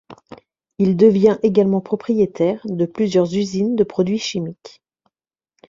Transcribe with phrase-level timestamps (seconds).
[0.79, 4.81] Il devient également propriétaire de plusieurs usines de produits chimiques.